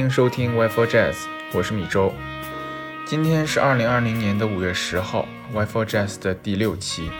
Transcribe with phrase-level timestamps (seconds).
[0.00, 1.14] 欢迎收听 Wi-Fi Jazz，
[1.52, 2.10] 我是米周。
[3.04, 7.10] 今天是二零二零年的五月十号，Wi-Fi Jazz 的第六期。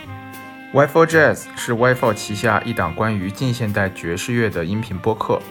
[0.73, 5.43] Wi-Fi Jazz 是 Wi-Fi 旗下一档关于近现代爵士乐的音频播客。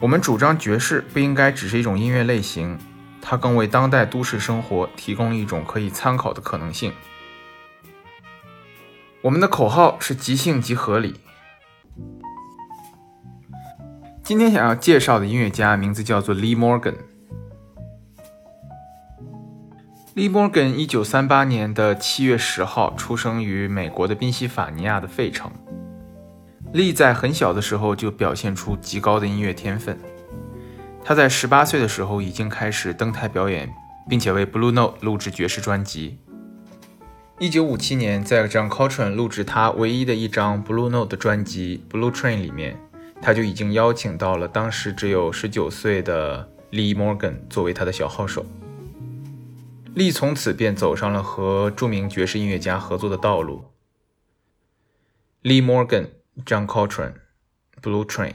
[0.00, 2.76] 我们主张爵士不应该只是一种音乐类型，
[3.20, 6.92] 它更为当代都市生活提供了一种可以参考的可能性。
[9.20, 11.20] 我们的口号是即兴即合理。
[14.24, 16.94] 今天想要介绍的音乐家名字叫做 Lee Morgan。
[20.14, 25.50] Lee Morgan 一九三八年的七月十号出生于美国的宾夕法尼亚的费城。
[26.72, 29.98] Lee 在很小的时候就表现出极高的音乐天分。
[31.04, 33.68] 他在十八岁的时候已经开始登台表演，
[34.08, 36.20] 并且为 Blue Note 录制爵士专辑。
[37.40, 42.78] 一九五七年，在 John Coltrane 录制他唯一的一张 Blue Note 的专辑《Blue Train》里面。
[43.22, 48.44] 他就已经邀请到了当时只有十九岁的 Lee Morgan 作为他的小号手。
[49.94, 53.64] Lee 从此便走上了和著名爵士音乐家合作的道路。
[55.42, 56.08] Lee Morgan,
[56.44, 57.14] John Coltrane,
[57.80, 58.34] Blue Train。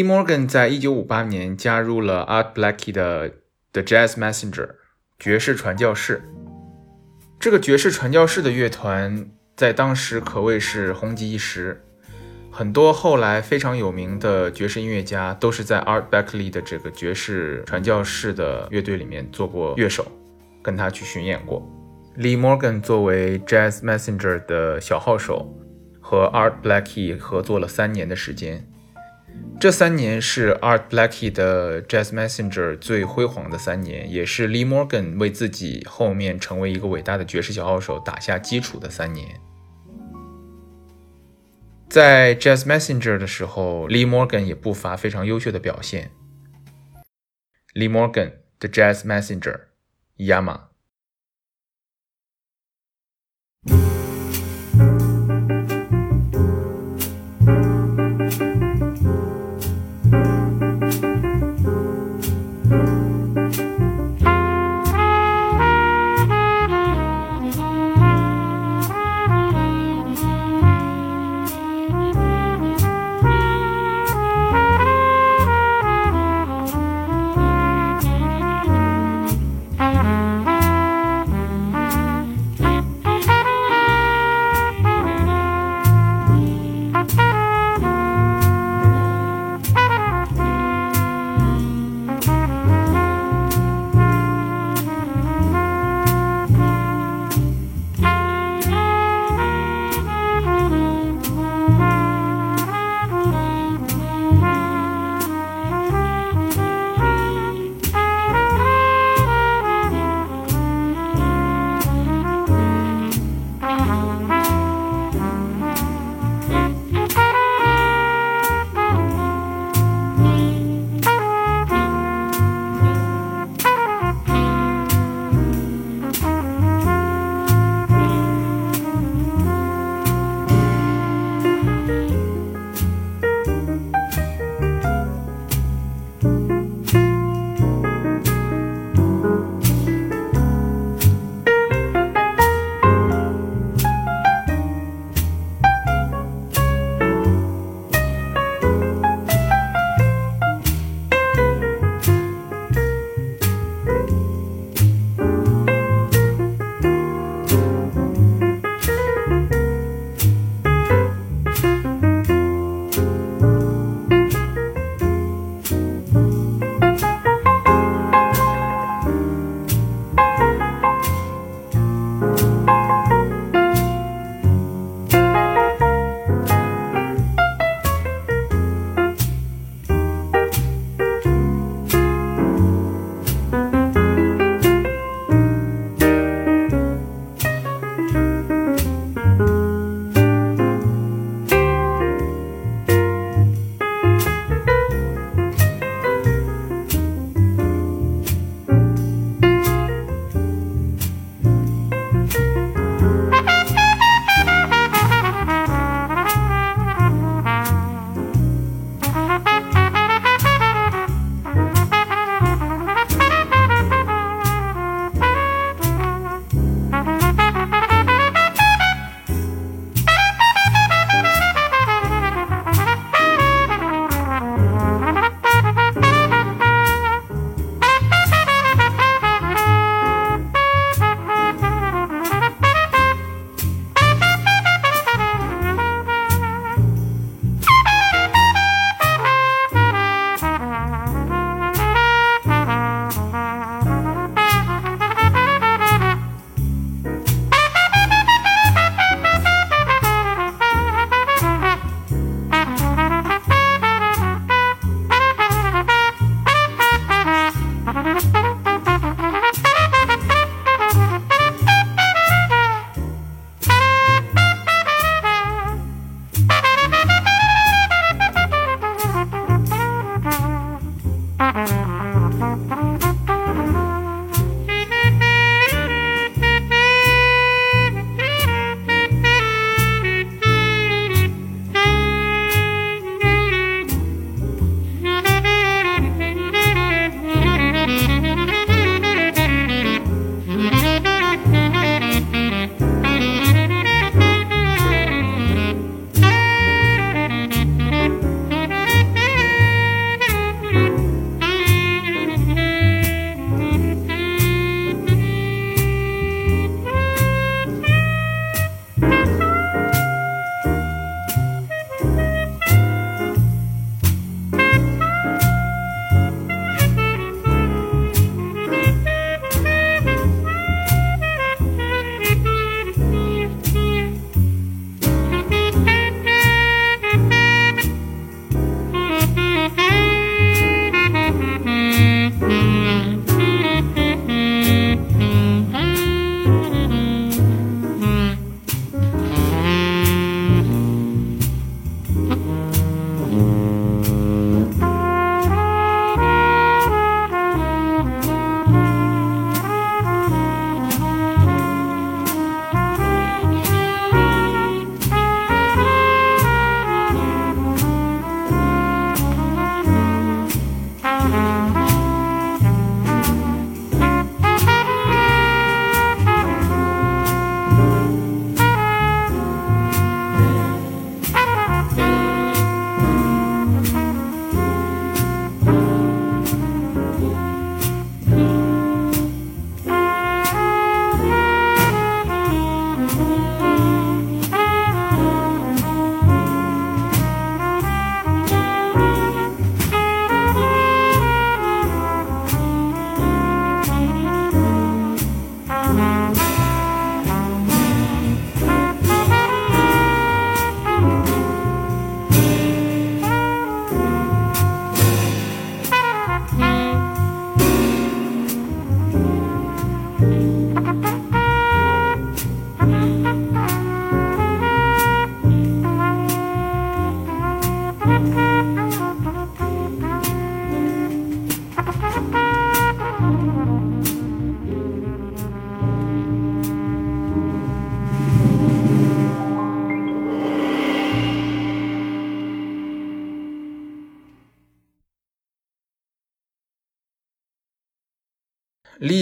[0.00, 3.30] Lee Morgan 在一九五八年加入了 Art Blakey 的
[3.74, 4.70] The Jazz Messenger
[5.18, 6.22] 爵士传教士。
[7.38, 9.28] 这个爵士传教士的乐团
[9.58, 11.84] 在当时可谓是红极一时，
[12.50, 20.06] 很多后来非常有名的爵士音乐家都是在 Art Blakey 的这个爵士传教士的乐队里面做过乐手，
[20.62, 21.62] 跟他去巡演过。
[22.16, 25.54] Lee Morgan 作为 Jazz Messenger 的小号手，
[26.00, 28.66] 和 Art Blakey 合作了三年的时间。
[29.60, 39.38] 这三年是 Art Blakey 的 Jazz Messenger 最辉煌的三年，也是 Lee Morgan 为自己后面成为一个伟大的爵士小号手打下基础的三年。
[41.90, 46.10] 在 Jazz Messenger 的时候，Lee Morgan 也不乏非常优秀的表现。
[47.74, 50.69] Lee Morgan，The Jazz Messenger，Yama。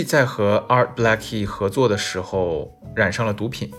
[0.08, 3.70] 在和 Art Blackie 合作的时候染上了毒品，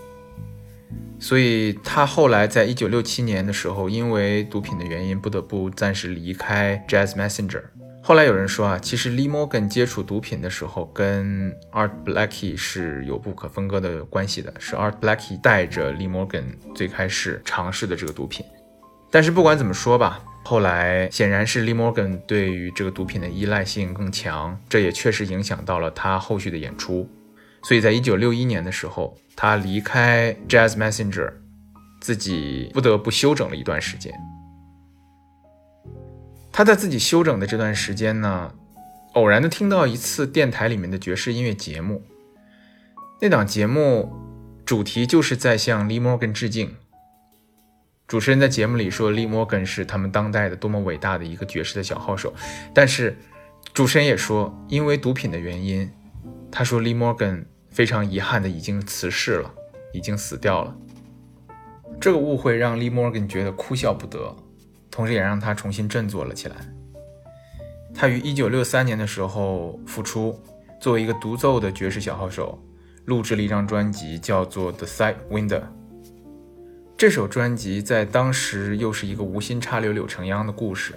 [1.18, 7.64] 所以他后来在一九六七年的时候，因为毒品的原因，不得不暂时离开 Jazz Messenger。
[8.00, 16.44] 后来有人说啊，其实 Lee Morgan 接触毒品的时候，跟 Art Blackie 是有不可分割的关系的，是 Art Blackie 带着 Lee Morgan
[16.76, 18.46] 最开始尝试的这个毒品。
[19.10, 20.22] 但是不管怎么说吧。
[20.42, 27.08] 后来显然是 Lee Morgan 对于这个毒品的依赖性更强，这也确实影响到了他后续的演出。
[27.62, 31.32] 所以在一九六一年的时候，他离开 Jazz Messenger，
[32.00, 34.12] 自己不得不休整了一段时间。
[36.50, 38.52] 他在自己休整的这段时间呢，
[39.12, 42.02] 偶然的听到一次电台里面的爵士音乐节目，
[43.20, 44.10] 那档节目
[44.64, 46.74] 主题就是在向 Lee Morgan 致敬。
[48.10, 52.34] 主持人在节目里说，利摩根是他们当代的多么伟大的一个爵士的小号手。
[52.74, 53.16] 但是，
[53.72, 55.88] 主持人也说，因为毒品的原因，
[56.50, 59.54] 他说利摩根非常遗憾的已经辞世了，
[59.92, 60.76] 已经死掉了。
[62.00, 64.34] 这个误会让利摩根觉得哭笑不得，
[64.90, 66.56] 同时也让他重新振作了起来。
[67.94, 70.36] 他于1963年的时候复出，
[70.80, 72.60] 作为一个独奏的爵士小号手，
[73.04, 75.60] 录制了一张专辑，叫做《The Sidewinder》。
[77.00, 80.94] 这首专辑在当时又是一个无心插柳柳成荫的故事。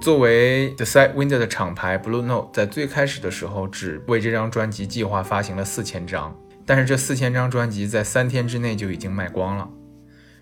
[0.00, 9.70] 作为 The Side Window 的厂牌 Blue Note，在最开始的时候只为这张专辑计划发行了四千张，但是这四千张专辑在三天之内就已经卖光了，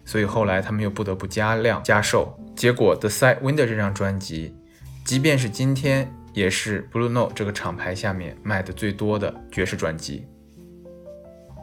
[0.06, 2.34] 所以后来他们又不得不加量加售。
[2.56, 4.56] 结果 The Side Window 这张专辑，
[5.04, 10.26] 即便是今天，也是 Blue Note 这个厂牌下面卖的最多的爵士专辑。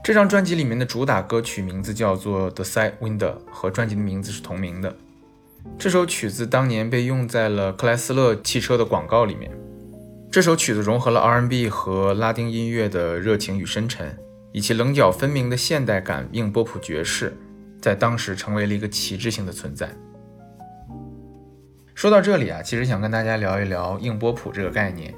[0.09, 3.19] 这张专辑里面的主打歌曲名字叫做《The Sidewinder》，
[3.51, 4.91] 和专辑的名字是同名的。
[5.77, 9.51] 这首曲子当年被用在了克莱斯勒汽车的广告里面。
[10.31, 14.17] 这首曲子融合了 R&B 和拉丁音乐的热情与深沉，
[14.51, 17.37] 以其棱角分明的现代感硬波普爵士，
[17.79, 19.91] 在当时成为了一个旗帜性的存在。
[21.93, 25.13] 说到这里啊，其实想跟大家聊一聊硬波普这个概念。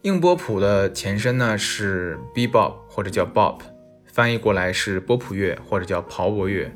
[0.00, 3.58] 硬波普的前身呢是 Bebop 或者叫 Bop。
[4.14, 6.72] 翻译过来是波普乐或者叫刨博乐，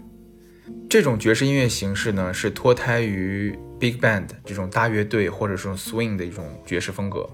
[0.90, 7.30] 这种爵士音乐形式呢是脱胎于 big band 这种大乐队或者说 swing 的一种爵士风格。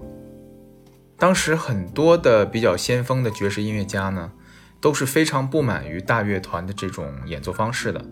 [1.17, 4.31] 当时很多的比较先锋的爵士音乐家呢
[4.79, 8.05] 都是非常不满于大乐团的这种演奏方式的，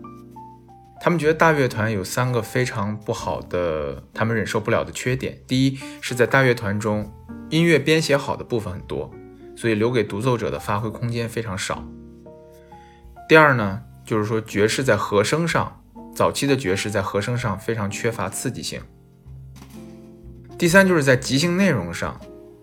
[1.00, 5.38] 他们觉得大乐团有三个非常不好的，他们忍受不了的缺点。
[5.46, 7.08] 第一是在大乐团中
[7.50, 9.14] 音乐编写好的部分很多。
[9.56, 11.84] 所以留给独奏者的发挥空间非常少。
[13.28, 15.80] 第二呢，就是说爵士在和声上，
[16.14, 18.80] 早期的爵士在和声上非常缺乏刺激性。
[20.58, 22.20] 第三就是在即兴内容上，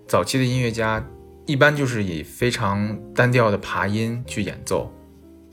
[0.08, 1.04] 早期的音乐家
[1.46, 4.94] 一般就是以非常单调的爬音去演奏，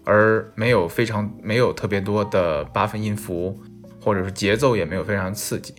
[0.05, 3.59] 而没有非常没有特别多的八分音符，
[4.01, 5.75] 或者是节奏也没有非常刺激。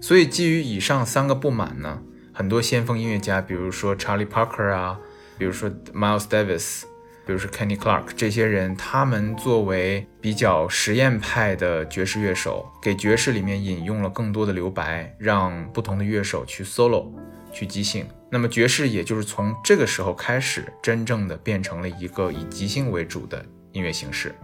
[0.00, 2.02] 所以基于以上三个不满呢。
[2.40, 4.98] 很多先锋音乐家，比如说 Charlie Parker 啊，
[5.36, 6.84] 比如说 Miles Davis，
[7.26, 17.12] 比如说 Kenny Clark 这些人，他们作为比较实验派的爵士乐手，给爵士里面引用了更多的留白，让不同的乐手去 solo，
[17.52, 18.06] 去即兴。
[18.30, 24.34] 那么爵士也就是从这个时候开始，真正的变成了一个以即兴为主的音乐形式。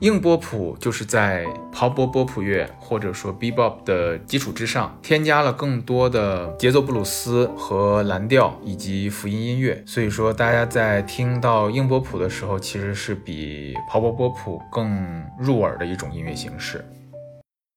[0.00, 9.82] 硬波普就是在刨波波普乐或者说 bebop 的基础之上，添加了更多的节奏布鲁斯和蓝调以及福音音乐。
[9.86, 16.84] 所以说，大家在听到硬波普的时候，其实是比刨波波普更入耳的一种音乐形式。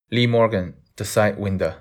[0.09, 1.75] Lee Morgan The Sidewinder。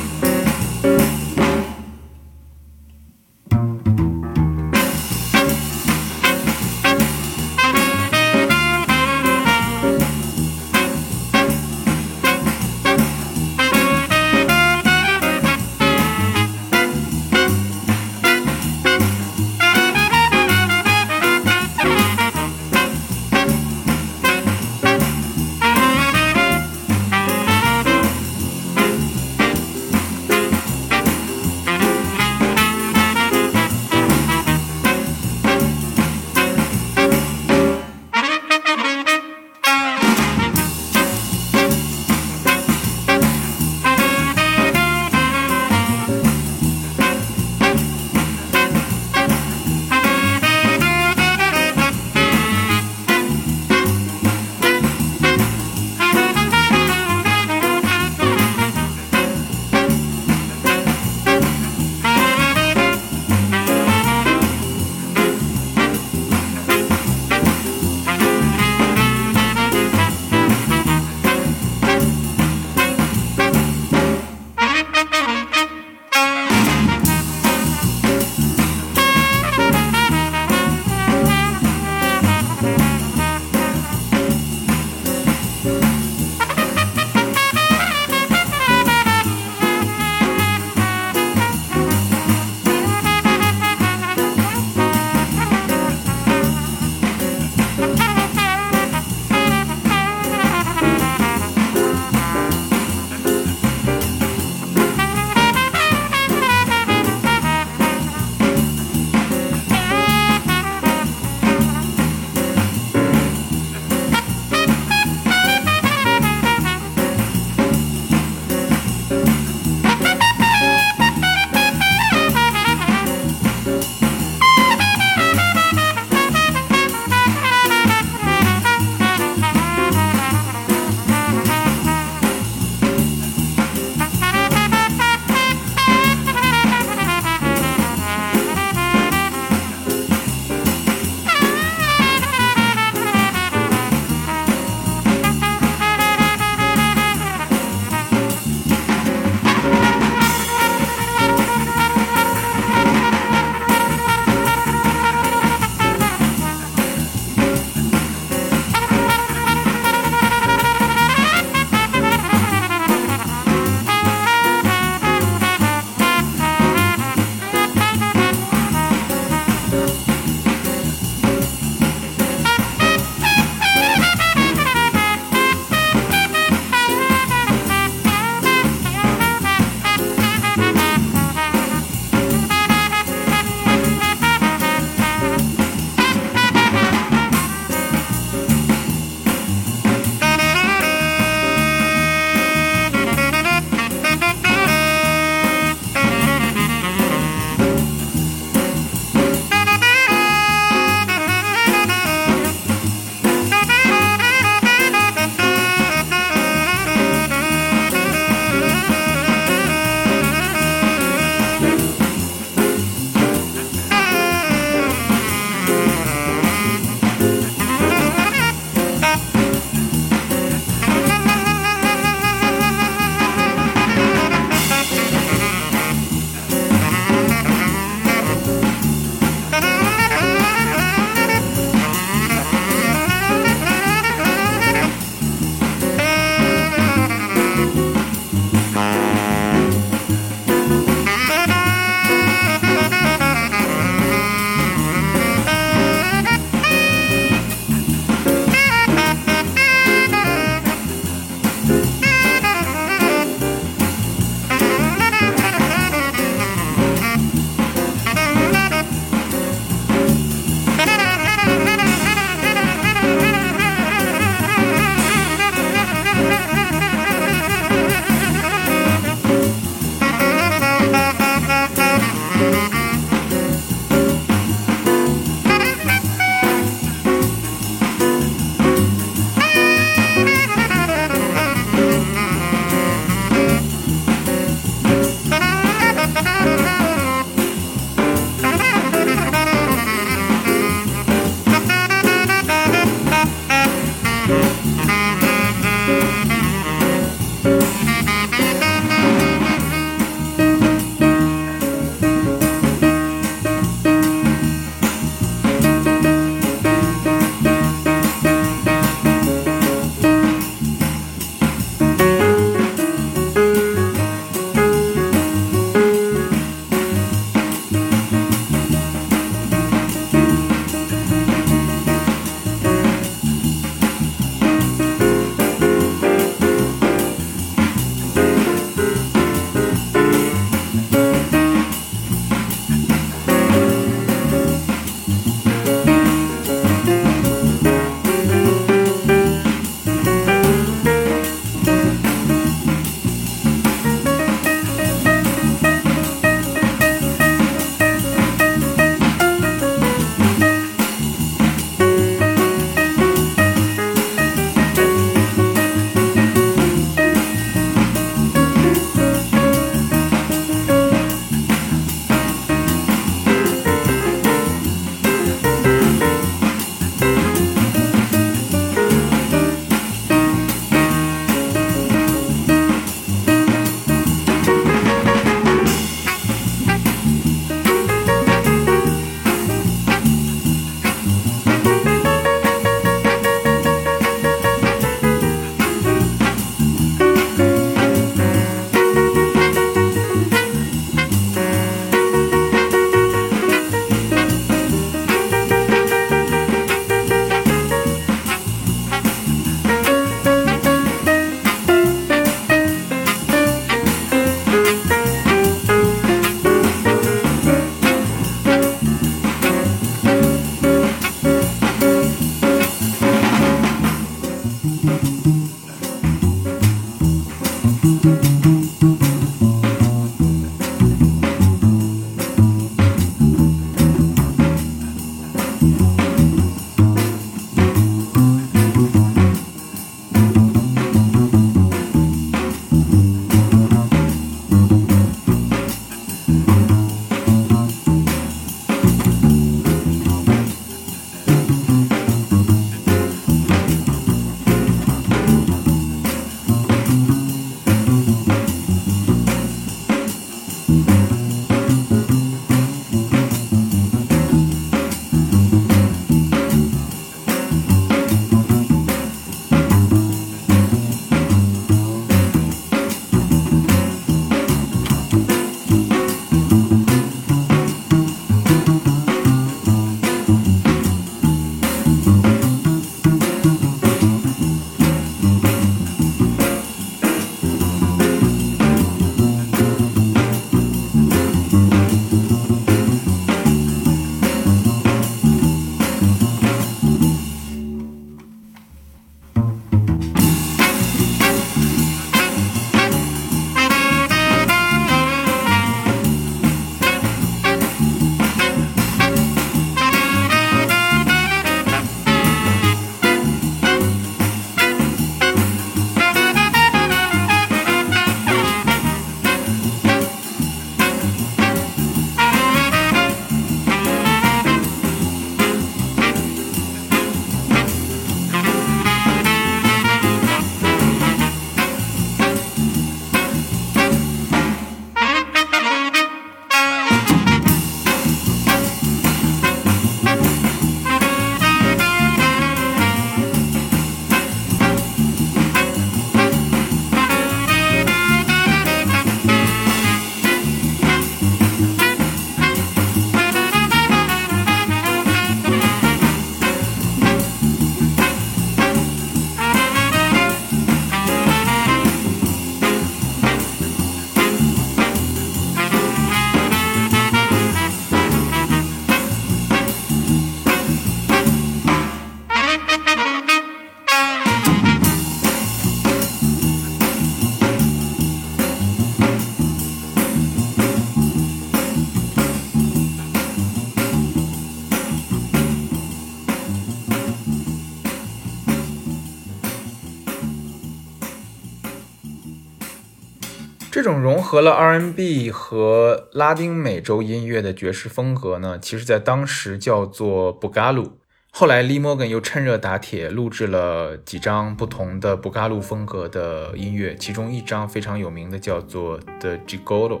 [583.86, 590.98] 这种融合了 R&B 和拉丁美洲音乐的爵士风格呢，其实在当时叫做布嘎鲁，
[591.30, 600.00] 后来，Lee Morgan 又趁热打铁，录制了几张不同的布嘎鲁风格的音乐，其中一张非常有名的叫做《The Gigolo》。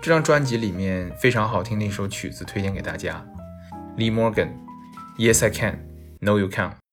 [0.00, 3.26] 这张专辑里面非常好听的一首曲子，推荐给大家。
[3.98, 6.83] Lee Morgan，Yes I Can，No You Can't。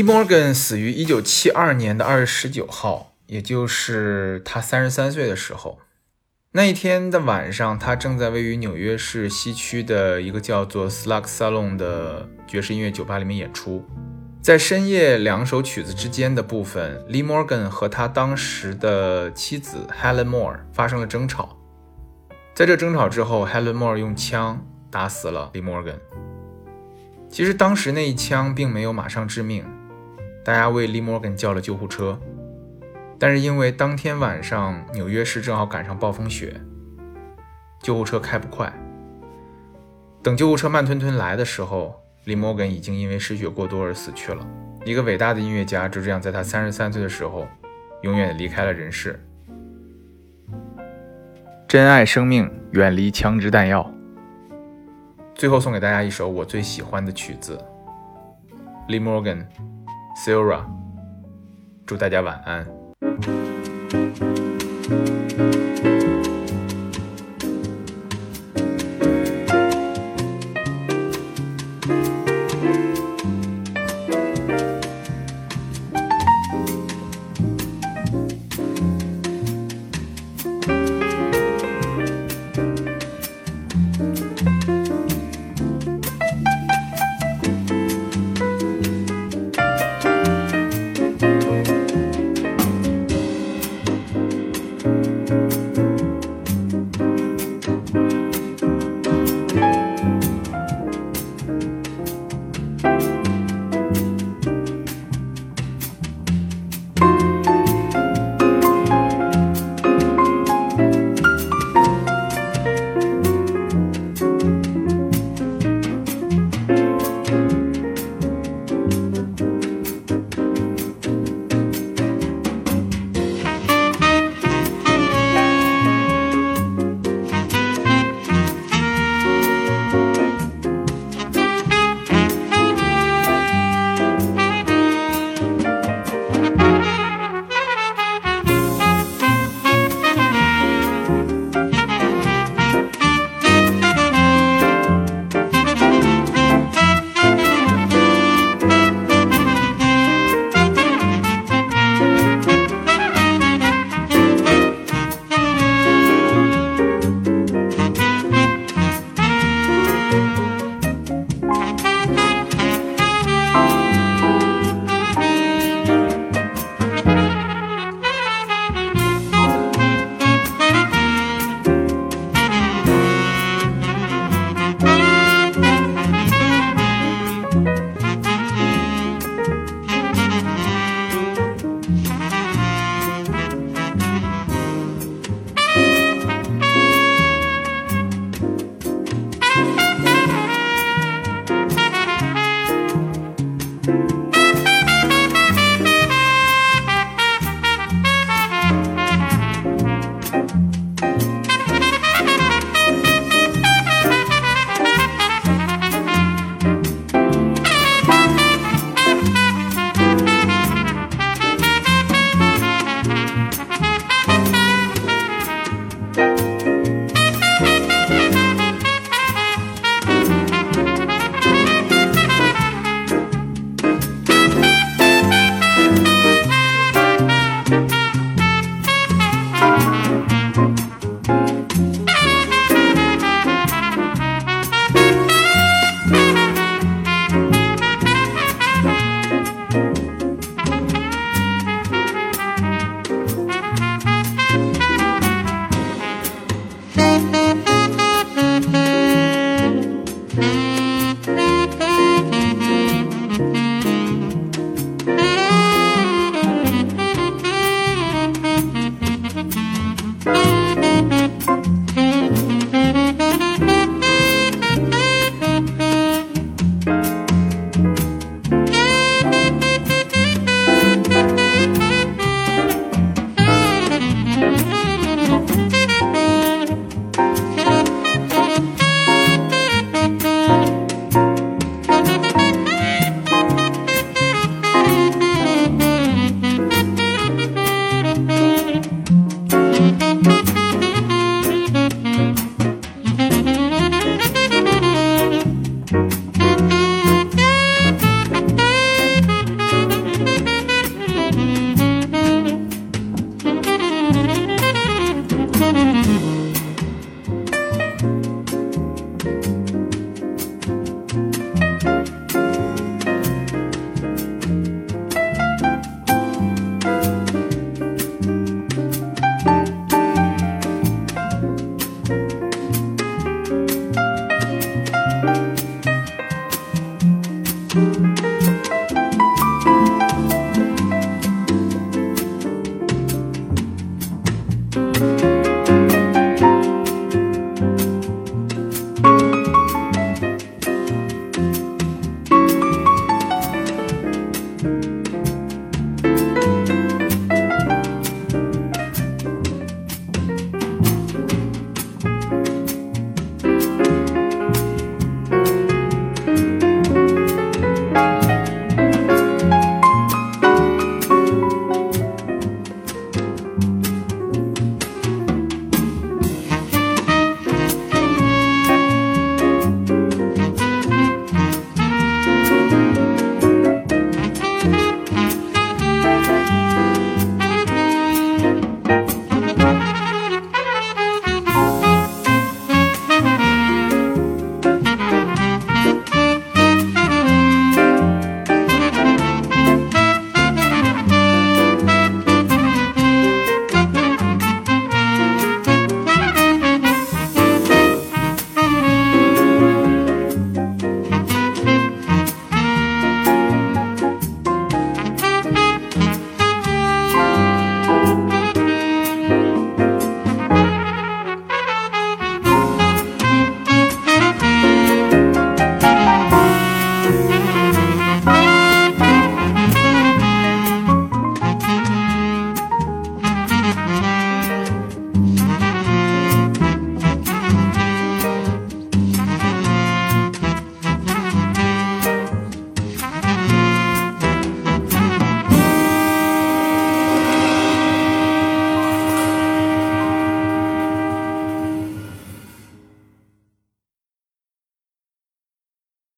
[0.00, 5.78] Lee Morgan 死于1972年的2月19号，也就是他33岁的时候。
[6.52, 13.84] 那一天的晚上，他正在位于纽约市西区的一个叫做 Slug Salon 的爵士音乐酒吧里面演出。
[14.40, 21.58] 在深夜两首曲子之间的部分，Lee Morgan 和他当时的妻子 Helen Moore 发生了争吵。
[22.54, 25.98] 在这争吵之后，Helen Moore 用枪打死了 Lee Morgan。
[27.28, 29.62] 其实当时那一枪并没有马上致命。
[30.42, 32.18] 大家为 Lee Morgan 叫了救护车，
[33.18, 36.60] 但是因为当天晚上纽约市正好赶上暴风雪，
[37.82, 38.72] 救护车开不快。
[40.22, 44.46] 等救护车慢吞吞来的时候，Lee Morgan 已经因为失血过多而死去了。
[44.86, 47.46] 一个伟大的音乐家就这样在他三十三岁的时候，
[48.02, 49.22] 永远离开了人世。
[51.68, 53.88] 珍爱生命，远离枪支弹药。
[55.34, 57.58] 最后送给大家一首我最喜欢的曲子
[58.88, 59.44] ，Lee Morgan。
[60.22, 60.66] Sara，
[61.86, 63.49] 祝大家晚安。